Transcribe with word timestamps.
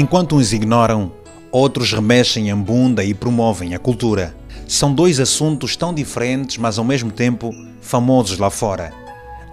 Enquanto 0.00 0.36
uns 0.36 0.52
ignoram, 0.52 1.10
outros 1.50 1.92
remexem 1.92 2.52
a 2.52 2.54
bunda 2.54 3.02
e 3.02 3.12
promovem 3.12 3.74
a 3.74 3.80
cultura. 3.80 4.32
São 4.64 4.94
dois 4.94 5.18
assuntos 5.18 5.74
tão 5.76 5.92
diferentes, 5.92 6.56
mas 6.56 6.78
ao 6.78 6.84
mesmo 6.84 7.10
tempo 7.10 7.52
famosos 7.82 8.38
lá 8.38 8.48
fora. 8.48 8.92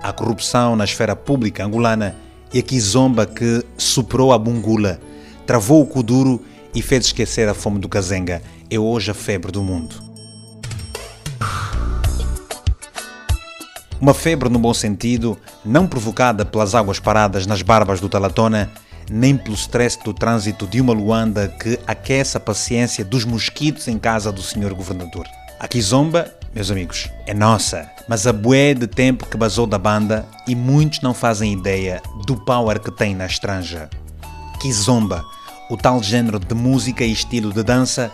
A 0.04 0.14
corrupção 0.14 0.76
na 0.76 0.84
esfera 0.84 1.16
pública 1.16 1.66
angolana 1.66 2.16
e 2.54 2.60
a 2.60 2.62
kizomba 2.62 3.26
que 3.26 3.66
superou 3.76 4.32
a 4.32 4.38
bungula, 4.38 5.00
travou 5.48 5.82
o 5.82 5.88
kuduro 5.88 6.40
e 6.76 6.82
fez 6.84 7.06
esquecer 7.08 7.50
a 7.50 7.56
fome 7.56 7.80
do 7.80 7.90
Kazenga. 7.90 8.40
É 8.70 8.78
hoje 8.78 9.10
a 9.10 9.16
febre 9.16 9.52
do 9.52 9.64
mundo. 9.64 9.96
Uma 14.00 14.14
febre 14.14 14.48
no 14.48 14.60
bom 14.60 14.76
sentido, 14.76 15.36
não 15.66 15.88
provocada 15.88 16.46
pelas 16.46 16.76
águas 16.76 17.00
paradas 17.00 17.48
nas 17.48 17.64
barbas 17.64 18.00
do 18.00 18.08
Talatona, 18.08 18.70
nem 19.10 19.38
pelo 19.38 19.56
stress 19.56 19.98
do 20.04 20.14
trânsito 20.14 20.66
de 20.68 20.82
uma 20.82 20.94
Luanda 20.94 21.48
que 21.48 21.80
aquece 21.86 22.38
a 22.38 22.40
paciência 22.40 23.06
dos 23.06 23.26
mosquitos 23.26 23.88
em 23.88 23.98
casa 23.98 24.32
do 24.32 24.42
senhor 24.42 24.74
governador. 24.74 25.28
A 25.60 25.68
Kizomba, 25.68 26.34
meus 26.54 26.70
amigos, 26.70 27.10
é 27.26 27.34
nossa, 27.34 27.90
mas 28.08 28.28
a 28.28 28.34
bué 28.34 28.74
de 28.74 28.88
tempo 28.88 29.26
que 29.26 29.38
basou 29.38 29.66
da 29.66 29.78
banda 29.78 30.26
e 30.48 30.56
muitos 30.56 31.02
não 31.02 31.14
fazem 31.14 31.54
ideia 31.54 32.02
do 32.26 32.36
power 32.36 32.80
que 32.80 32.92
tem 32.92 33.16
na 33.16 33.26
estranja. 33.26 33.90
Kizomba, 34.60 35.24
o 35.70 35.78
tal 35.78 36.02
género 36.04 36.40
de 36.40 36.54
música 36.54 37.04
e 37.04 37.12
estilo 37.12 37.54
de 37.54 37.64
dança, 37.64 38.12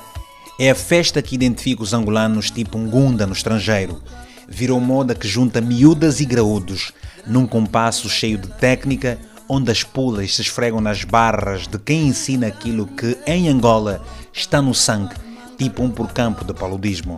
é 0.60 0.70
a 0.70 0.76
festa 0.76 1.22
que 1.22 1.36
identifica 1.36 1.82
os 1.82 1.94
angolanos 1.94 2.52
tipo 2.52 2.78
Ngunda 2.78 3.26
no 3.26 3.34
estrangeiro. 3.34 4.02
Virou 4.48 4.80
moda 4.80 5.16
que 5.16 5.28
junta 5.28 5.62
miúdas 5.62 6.20
e 6.20 6.26
graúdos 6.26 6.92
num 7.26 7.48
compasso 7.48 8.10
cheio 8.10 8.38
de 8.38 8.48
técnica, 8.48 9.18
onde 9.54 9.70
as 9.70 9.84
pulas 9.84 10.36
se 10.36 10.42
esfregam 10.44 10.80
nas 10.80 11.04
barras 11.04 11.68
de 11.68 11.78
quem 11.78 12.08
ensina 12.08 12.48
aquilo 12.48 12.88
que 12.88 13.18
em 13.28 13.50
Angola 13.50 14.02
está 14.32 14.62
no 14.62 14.74
sangue, 14.74 15.14
tipo 15.58 15.84
um 15.84 15.92
porcampo 15.92 16.46
de 16.46 16.54
paludismo. 16.54 17.18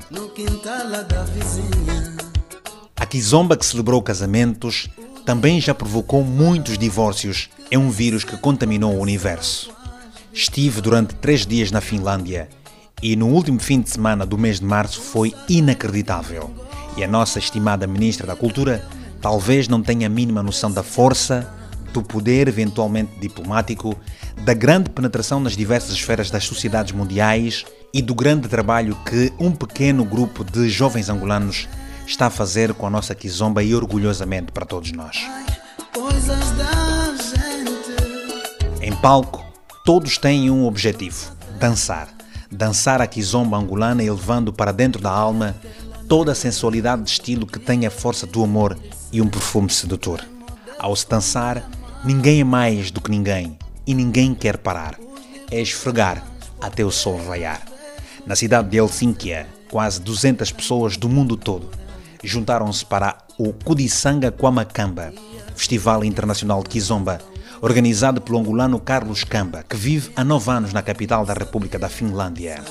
A 2.96 3.06
kizomba 3.06 3.56
que 3.56 3.64
celebrou 3.64 4.02
casamentos 4.02 4.90
também 5.24 5.62
já 5.62 5.76
provocou 5.76 6.24
muitos 6.24 6.76
divórcios. 6.76 7.50
É 7.70 7.78
um 7.78 7.92
vírus 7.92 8.24
que 8.24 8.36
contaminou 8.36 8.96
o 8.96 9.00
universo. 9.00 9.72
Estive 10.34 10.82
durante 10.82 11.14
três 11.14 11.46
dias 11.46 11.70
na 11.70 11.82
Finlândia 11.82 12.50
e 13.00 13.16
no 13.16 13.28
último 13.28 13.60
fim 13.60 13.80
de 13.80 13.92
semana 13.92 14.26
do 14.26 14.40
mês 14.40 14.60
de 14.60 14.66
março 14.66 15.00
foi 15.00 15.36
inacreditável. 15.48 16.50
E 16.98 17.04
a 17.04 17.08
nossa 17.08 17.38
estimada 17.38 17.86
Ministra 17.86 18.26
da 18.26 18.36
Cultura 18.36 18.84
talvez 19.22 19.68
não 19.68 19.84
tenha 19.84 20.08
a 20.08 20.10
mínima 20.10 20.42
noção 20.42 20.72
da 20.72 20.82
força, 20.82 21.48
do 21.94 22.02
poder 22.02 22.48
eventualmente 22.48 23.12
diplomático, 23.20 23.96
da 24.44 24.54
grande 24.54 24.90
penetração 24.90 25.40
nas 25.40 25.56
diversas 25.56 25.92
esferas 25.92 26.30
das 26.30 26.44
sociedades 26.44 26.92
mundiais 26.92 27.66
e 27.94 28.02
do 28.02 28.16
grande 28.16 28.48
trabalho 28.48 28.98
que 29.06 29.32
um 29.40 29.52
pequeno 29.52 30.04
grupo 30.04 30.44
de 30.44 30.68
jovens 30.70 31.10
angolanos 31.10 31.68
está 32.06 32.26
a 32.26 32.30
fazer 32.30 32.74
com 32.74 32.88
a 32.88 32.90
nossa 32.90 33.16
Kizomba 33.16 33.64
e 33.64 33.74
orgulhosamente 33.74 34.52
para 34.52 34.66
todos 34.66 34.92
nós. 34.92 35.18
Em 38.82 38.92
palco, 38.96 39.46
todos 39.86 40.18
têm 40.18 40.50
um 40.50 40.66
objetivo: 40.66 41.32
dançar. 41.60 42.10
Dançar 42.52 43.02
a 43.02 43.08
Kizomba 43.08 43.58
angolana 43.58 44.04
elevando 44.04 44.52
para 44.52 44.72
dentro 44.72 45.02
da 45.02 45.10
alma 45.10 45.56
toda 46.08 46.34
a 46.34 46.36
sensualidade 46.36 47.04
de 47.04 47.10
estilo 47.10 47.48
que 47.48 47.60
tem 47.60 47.86
a 47.86 47.92
força 47.92 48.28
do 48.28 48.44
amor 48.44 48.78
e 49.12 49.22
um 49.22 49.28
perfume 49.28 49.70
sedutor. 49.70 50.22
Ao 50.78 50.96
se 50.96 51.08
dançar, 51.08 51.64
Ninguém 52.06 52.42
é 52.42 52.44
mais 52.44 52.92
do 52.92 53.00
que 53.00 53.10
ninguém 53.10 53.58
e 53.88 53.94
ninguém 53.94 54.36
quer 54.36 54.58
parar. 54.58 55.00
É 55.50 55.62
esfregar 55.62 56.24
até 56.62 56.84
o 56.84 56.92
sol 56.92 57.18
raiar. 57.26 57.62
Na 58.26 58.36
cidade 58.36 58.70
de 58.70 58.78
Helsínquia, 58.78 59.48
quase 59.70 60.02
200 60.02 60.52
pessoas 60.52 60.98
do 60.98 61.08
mundo 61.08 61.38
todo 61.38 61.70
juntaram-se 62.24 62.86
para 62.86 63.18
o 63.38 63.52
Kudisanga 63.52 64.32
Kwamakamba, 64.32 65.14
Festival 65.56 66.04
Internacional 66.06 66.64
de 66.64 66.70
Kizomba, 66.70 67.20
organizado 67.62 68.22
pelo 68.22 68.40
angolano 68.40 68.80
Carlos 68.80 69.24
Kamba, 69.24 69.64
que 69.68 69.76
vive 69.76 70.12
há 70.16 70.24
nove 70.24 70.50
anos 70.50 70.74
na 70.74 70.82
capital 70.82 71.26
da 71.26 71.34
República 71.34 71.78
da 71.78 71.90
Finlândia. 71.90 72.64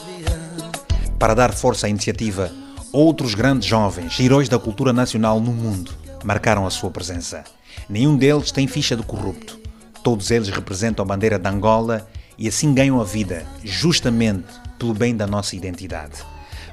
Para 1.19 1.34
dar 1.34 1.53
força 1.53 1.87
à 1.87 1.91
iniciativa, 1.91 2.50
outros 2.92 3.34
grandes 3.34 3.69
jovens, 3.69 4.19
heróis 4.19 4.48
da 4.48 4.59
cultura 4.59 4.92
nacional 4.92 5.41
no 5.41 5.53
mundo, 5.53 5.92
marcaram 6.25 6.66
a 6.66 6.71
sua 6.71 6.91
presença. 6.91 7.44
Nenhum 7.88 8.16
deles 8.16 8.50
tem 8.50 8.66
ficha 8.66 8.97
de 8.97 9.03
corrupto. 9.03 9.59
Todos 10.03 10.31
eles 10.31 10.49
representam 10.49 11.05
a 11.05 11.06
bandeira 11.06 11.38
de 11.38 11.49
Angola 11.49 12.09
e 12.38 12.49
assim 12.49 12.75
ganham 12.75 13.00
a 13.00 13.05
vida, 13.05 13.47
justamente 13.62 14.49
pelo 14.78 14.94
bem 14.94 15.15
da 15.15 15.27
nossa 15.27 15.55
identidade. 15.55 16.25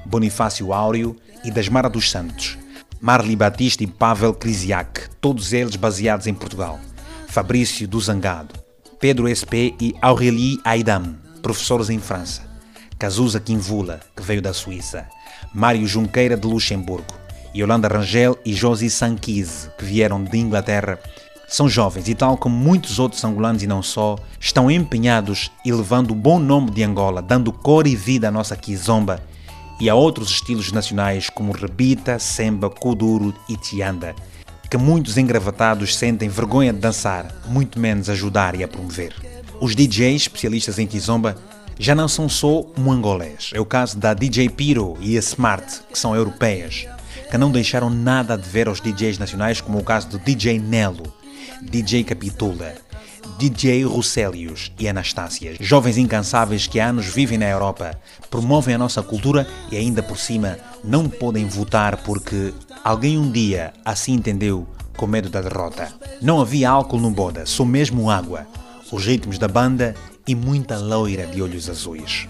Bonifácio 0.06 0.74
Áureo 0.74 1.16
e 1.44 1.52
Dasmara 1.52 1.90
dos 1.90 2.10
Santos, 2.10 2.58
Marli 3.00 3.36
Batista 3.36 3.84
e 3.84 3.88
Pavel 3.88 4.34
Krisiak, 4.34 5.10
todos 5.22 5.54
eles 5.54 5.76
baseados 5.76 6.26
em 6.28 6.34
Portugal. 6.34 6.80
Fabrício 7.28 7.88
do 7.88 8.00
Zangado, 8.00 8.56
Pedro 9.00 9.28
SP 9.30 9.78
e 9.80 9.94
Aurélie 10.02 10.60
Aidam, 10.66 11.16
professores 11.42 11.90
em 11.90 12.00
França. 12.00 12.50
Cazuza 12.98 13.40
Quinvula, 13.40 14.02
que 14.14 14.22
veio 14.22 14.42
da 14.42 14.54
Suíça. 14.54 15.08
Mário 15.54 15.88
Junqueira 15.88 16.36
de 16.36 16.46
Luxemburgo. 16.46 17.19
Yolanda 17.56 17.88
Rangel 17.88 18.38
e 18.46 18.54
Josie 18.54 18.90
Sanquise, 18.90 19.70
que 19.78 19.86
vieram 19.86 20.24
de 20.24 20.38
Inglaterra, 20.38 21.00
são 21.48 21.68
jovens 21.68 22.08
e, 22.08 22.14
tal 22.14 22.38
como 22.38 22.56
muitos 22.56 23.00
outros 23.00 23.24
angolanos 23.24 23.64
e 23.64 23.68
não 23.68 23.82
só, 23.82 24.18
estão 24.40 24.70
empenhados 24.70 25.52
e 25.66 25.72
levando 25.72 26.12
o 26.12 26.16
bom 26.16 26.38
nome 26.38 26.70
de 26.70 26.84
Angola, 26.84 27.22
dando 27.24 27.52
cor 27.52 27.88
e 27.88 27.96
vida 27.96 28.28
à 28.28 28.32
nossa 28.32 28.56
kizomba 28.56 29.20
e 29.80 29.90
a 29.90 29.96
outros 29.96 30.30
estilos 30.30 30.72
nacionais 30.72 31.30
como 31.30 31.52
rebita, 31.52 32.20
semba, 32.20 32.70
kuduro 32.70 33.34
e 33.50 33.58
tianda, 33.58 34.16
que 34.70 34.78
muitos 34.78 35.18
engravatados 35.18 35.96
sentem 35.96 36.30
vergonha 36.30 36.72
de 36.72 36.80
dançar, 36.80 37.34
muito 37.48 37.80
menos 37.80 38.10
ajudar 38.10 38.54
e 38.56 38.64
a 38.64 38.68
promover. 38.68 39.16
Os 39.60 39.76
DJs 39.76 40.24
especialistas 40.24 40.78
em 40.78 40.86
kizomba 40.86 41.36
já 41.80 41.96
não 41.96 42.08
são 42.08 42.30
só 42.30 42.64
um 42.78 42.92
angolês, 42.92 43.50
é 43.54 43.60
o 43.60 43.66
caso 43.66 43.98
da 43.98 44.14
DJ 44.14 44.50
Piro 44.50 44.98
e 45.00 45.18
a 45.18 45.20
Smart, 45.20 45.82
que 45.92 45.98
são 45.98 46.16
europeias 46.16 46.86
que 47.30 47.38
não 47.38 47.52
deixaram 47.52 47.90
nada 47.90 48.38
de 48.38 48.50
ver 48.50 48.68
aos 48.68 48.82
DJs 48.82 49.20
nacionais, 49.20 49.62
como 49.62 49.78
o 49.78 49.84
caso 49.84 50.10
do 50.10 50.20
DJ 50.20 50.60
Nelo, 50.60 51.14
DJ 51.62 52.04
Capitula, 52.04 52.74
DJ 53.38 53.84
Rucelius 53.84 54.72
e 54.80 54.90
Anastácia, 54.90 55.56
jovens 55.60 55.98
incansáveis 55.98 56.68
que 56.68 56.80
há 56.80 56.88
anos 56.88 57.06
vivem 57.06 57.38
na 57.38 57.48
Europa, 57.48 58.00
promovem 58.30 58.76
a 58.76 58.78
nossa 58.78 59.04
cultura 59.04 59.48
e 59.72 59.78
ainda 59.78 60.02
por 60.02 60.18
cima 60.18 60.58
não 60.84 61.08
podem 61.08 61.46
votar 61.46 61.98
porque 61.98 62.54
alguém 62.84 63.18
um 63.18 63.32
dia 63.32 63.74
assim 63.86 64.14
entendeu 64.14 64.68
com 64.98 65.08
medo 65.08 65.30
da 65.30 65.42
derrota. 65.42 65.94
Não 66.22 66.42
havia 66.42 66.70
álcool 66.70 67.00
no 67.00 67.12
boda, 67.12 67.46
só 67.46 67.64
mesmo 67.64 68.10
água, 68.10 68.46
os 68.92 69.06
ritmos 69.06 69.38
da 69.38 69.48
banda 69.48 69.96
e 70.28 70.36
muita 70.36 70.78
loira 70.78 71.26
de 71.26 71.42
olhos 71.42 71.70
azuis. 71.70 72.28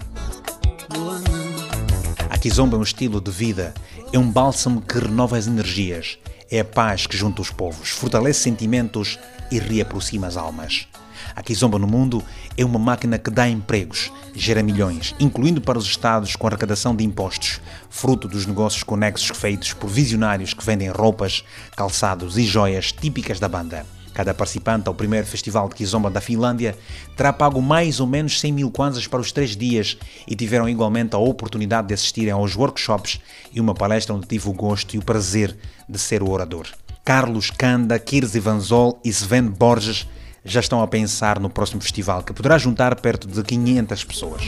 A 2.28 2.38
Kizomba 2.38 2.76
é 2.76 2.78
um 2.78 2.84
estilo 2.84 3.20
de 3.20 3.30
vida 3.30 3.74
é 4.12 4.18
um 4.18 4.28
bálsamo 4.28 4.80
que 4.80 4.98
renova 4.98 5.36
as 5.36 5.46
energias, 5.46 6.18
é 6.50 6.60
a 6.60 6.64
paz 6.64 7.06
que 7.06 7.16
junta 7.16 7.40
os 7.40 7.50
povos, 7.50 7.90
fortalece 7.90 8.40
sentimentos 8.40 9.18
e 9.52 9.58
reaproxima 9.58 10.26
as 10.26 10.36
almas. 10.36 10.88
A 11.36 11.42
Kizomba 11.42 11.78
no 11.78 11.86
mundo 11.86 12.22
é 12.56 12.64
uma 12.64 12.78
máquina 12.78 13.18
que 13.18 13.30
dá 13.30 13.48
empregos, 13.48 14.10
gera 14.34 14.64
milhões, 14.64 15.14
incluindo 15.20 15.60
para 15.60 15.78
os 15.78 15.84
Estados 15.84 16.34
com 16.34 16.46
arrecadação 16.48 16.96
de 16.96 17.04
impostos, 17.04 17.60
fruto 17.88 18.26
dos 18.26 18.46
negócios 18.46 18.82
conexos 18.82 19.36
feitos 19.36 19.72
por 19.72 19.88
visionários 19.88 20.54
que 20.54 20.64
vendem 20.64 20.88
roupas, 20.88 21.44
calçados 21.76 22.36
e 22.36 22.42
joias 22.44 22.90
típicas 22.90 23.38
da 23.38 23.48
banda. 23.48 23.86
Cada 24.14 24.34
participante 24.34 24.88
ao 24.88 24.94
primeiro 24.94 25.26
Festival 25.26 25.68
de 25.68 25.74
Kizomba 25.74 26.10
da 26.10 26.20
Finlândia 26.20 26.76
terá 27.16 27.32
pago 27.32 27.62
mais 27.62 28.00
ou 28.00 28.06
menos 28.06 28.40
100 28.40 28.52
mil 28.52 28.70
kwanzas 28.70 29.06
para 29.06 29.20
os 29.20 29.32
três 29.32 29.56
dias 29.56 29.96
e 30.26 30.34
tiveram 30.34 30.68
igualmente 30.68 31.14
a 31.14 31.18
oportunidade 31.18 31.88
de 31.88 31.94
assistirem 31.94 32.32
aos 32.32 32.56
workshops 32.56 33.20
e 33.52 33.60
uma 33.60 33.74
palestra 33.74 34.14
onde 34.14 34.26
tive 34.26 34.48
o 34.48 34.52
gosto 34.52 34.94
e 34.94 34.98
o 34.98 35.02
prazer 35.02 35.56
de 35.88 35.98
ser 35.98 36.22
o 36.22 36.30
orador. 36.30 36.66
Carlos 37.04 37.50
Kanda, 37.50 37.98
Kirsi 37.98 38.40
Vanzol 38.40 39.00
e 39.04 39.08
Sven 39.08 39.46
Borges 39.46 40.06
já 40.44 40.60
estão 40.60 40.82
a 40.82 40.86
pensar 40.86 41.38
no 41.38 41.50
próximo 41.50 41.80
festival, 41.80 42.22
que 42.22 42.32
poderá 42.32 42.56
juntar 42.58 42.94
perto 43.00 43.28
de 43.28 43.42
500 43.42 44.04
pessoas. 44.04 44.42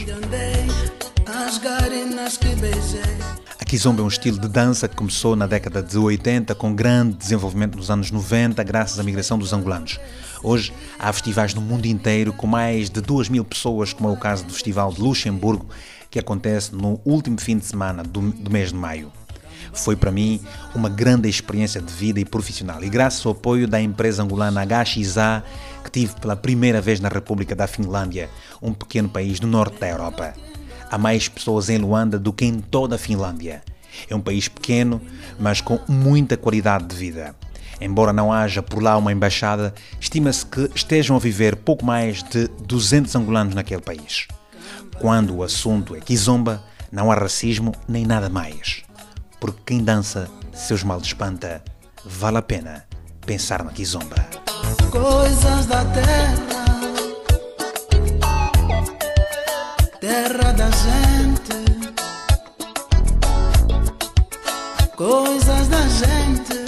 A 3.63 3.65
kizomba 3.65 4.01
é 4.01 4.03
um 4.03 4.09
estilo 4.09 4.37
de 4.37 4.49
dança 4.49 4.89
que 4.89 4.95
começou 4.97 5.37
na 5.37 5.47
década 5.47 5.81
de 5.81 5.97
80 5.97 6.53
com 6.53 6.75
grande 6.75 7.15
desenvolvimento 7.15 7.77
nos 7.77 7.89
anos 7.89 8.11
90 8.11 8.61
graças 8.61 8.99
à 8.99 9.03
migração 9.03 9.39
dos 9.39 9.53
angolanos. 9.53 10.01
Hoje 10.43 10.73
há 10.99 11.13
festivais 11.13 11.53
no 11.53 11.61
mundo 11.61 11.85
inteiro 11.85 12.33
com 12.33 12.45
mais 12.45 12.89
de 12.89 12.99
2 12.99 13.29
mil 13.29 13.45
pessoas, 13.45 13.93
como 13.93 14.09
é 14.09 14.11
o 14.11 14.17
caso 14.17 14.43
do 14.43 14.51
Festival 14.51 14.91
de 14.91 14.99
Luxemburgo, 14.99 15.65
que 16.11 16.19
acontece 16.19 16.75
no 16.75 16.99
último 17.05 17.39
fim 17.39 17.57
de 17.57 17.65
semana 17.65 18.03
do, 18.03 18.33
do 18.33 18.51
mês 18.51 18.73
de 18.73 18.75
maio. 18.75 19.13
Foi 19.71 19.95
para 19.95 20.11
mim 20.11 20.41
uma 20.75 20.89
grande 20.89 21.29
experiência 21.29 21.81
de 21.81 21.93
vida 21.93 22.19
e 22.19 22.25
profissional 22.25 22.83
e 22.83 22.89
graças 22.89 23.25
ao 23.25 23.31
apoio 23.31 23.65
da 23.65 23.79
empresa 23.79 24.23
angolana 24.23 24.61
HXA 24.65 25.41
que 25.85 25.89
tive 25.89 26.19
pela 26.19 26.35
primeira 26.35 26.81
vez 26.81 26.99
na 26.99 27.07
República 27.07 27.55
da 27.55 27.65
Finlândia, 27.65 28.29
um 28.61 28.73
pequeno 28.73 29.07
país 29.07 29.39
do 29.39 29.47
norte 29.47 29.79
da 29.79 29.87
Europa. 29.87 30.33
Há 30.89 30.97
mais 30.97 31.27
pessoas 31.27 31.69
em 31.69 31.77
Luanda 31.77 32.19
do 32.19 32.31
que 32.31 32.45
em 32.45 32.59
toda 32.59 32.95
a 32.95 32.99
Finlândia. 32.99 33.63
É 34.09 34.15
um 34.15 34.21
país 34.21 34.47
pequeno, 34.47 35.01
mas 35.39 35.61
com 35.61 35.79
muita 35.87 36.37
qualidade 36.37 36.85
de 36.85 36.95
vida. 36.95 37.35
Embora 37.79 38.13
não 38.13 38.31
haja 38.31 38.61
por 38.61 38.81
lá 38.81 38.97
uma 38.97 39.11
embaixada, 39.11 39.73
estima-se 39.99 40.45
que 40.45 40.69
estejam 40.73 41.15
a 41.15 41.19
viver 41.19 41.55
pouco 41.55 41.85
mais 41.85 42.23
de 42.23 42.47
200 42.65 43.15
angolanos 43.15 43.55
naquele 43.55 43.81
país. 43.81 44.27
Quando 44.99 45.35
o 45.35 45.43
assunto 45.43 45.95
é 45.95 45.99
Kizomba, 45.99 46.63
não 46.91 47.11
há 47.11 47.15
racismo 47.15 47.73
nem 47.87 48.05
nada 48.05 48.29
mais. 48.29 48.83
Porque 49.39 49.59
quem 49.65 49.83
dança 49.83 50.29
seus 50.53 50.83
males 50.83 51.07
espanta, 51.07 51.63
vale 52.05 52.37
a 52.37 52.41
pena 52.41 52.85
pensar 53.25 53.63
na 53.63 53.71
Kizomba. 53.71 54.15
Coisas 54.91 55.65
da 55.65 55.83
terra, 55.85 56.62
terra 60.03 60.51
da 60.51 60.69
gente, 60.69 61.63
coisas 64.97 65.67
da 65.69 65.87
gente. 65.87 66.62